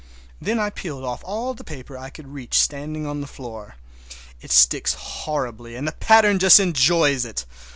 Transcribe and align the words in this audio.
Then 0.41 0.57
I 0.57 0.71
peeled 0.71 1.03
off 1.03 1.21
all 1.23 1.53
the 1.53 1.63
paper 1.63 1.95
I 1.95 2.09
could 2.09 2.29
reach 2.33 2.57
standing 2.59 3.05
on 3.05 3.21
the 3.21 3.27
floor. 3.27 3.75
It 4.41 4.51
sticks 4.51 4.95
horribly 4.95 5.75
and 5.75 5.87
the 5.87 5.91
pattern 5.91 6.39
just 6.39 6.59
enjoys 6.59 7.23
it! 7.23 7.45